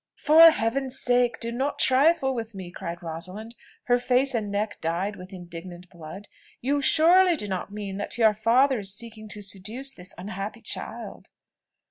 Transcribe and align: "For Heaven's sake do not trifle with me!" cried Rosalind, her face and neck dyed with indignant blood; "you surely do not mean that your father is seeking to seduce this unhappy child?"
"For 0.17 0.49
Heaven's 0.49 0.99
sake 0.99 1.39
do 1.39 1.51
not 1.51 1.77
trifle 1.77 2.33
with 2.33 2.55
me!" 2.55 2.71
cried 2.71 3.03
Rosalind, 3.03 3.53
her 3.83 3.99
face 3.99 4.33
and 4.33 4.49
neck 4.49 4.81
dyed 4.81 5.15
with 5.15 5.31
indignant 5.31 5.91
blood; 5.91 6.27
"you 6.59 6.81
surely 6.81 7.35
do 7.35 7.47
not 7.47 7.71
mean 7.71 7.97
that 7.97 8.17
your 8.17 8.33
father 8.33 8.79
is 8.79 8.95
seeking 8.95 9.27
to 9.27 9.43
seduce 9.43 9.93
this 9.93 10.15
unhappy 10.17 10.61
child?" 10.61 11.29